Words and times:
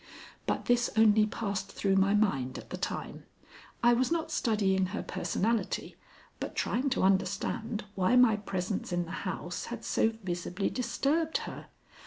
But 0.47 0.65
this 0.65 0.89
only 0.97 1.27
passed 1.27 1.71
through 1.71 1.95
my 1.95 2.15
mind 2.15 2.57
at 2.57 2.71
the 2.71 2.75
time. 2.77 3.25
I 3.83 3.93
was 3.93 4.11
not 4.11 4.31
studying 4.31 4.87
her 4.87 5.03
personality, 5.03 5.95
but 6.39 6.55
trying 6.55 6.89
to 6.89 7.03
understand 7.03 7.83
why 7.93 8.15
my 8.15 8.37
presence 8.37 8.91
in 8.91 9.05
the 9.05 9.11
house 9.29 9.65
had 9.65 9.85
so 9.85 10.09
visibly 10.23 10.71
disturbed 10.71 11.37
her. 11.45 11.67